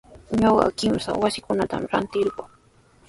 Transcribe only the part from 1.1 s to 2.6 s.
wasikunatami rantirquu.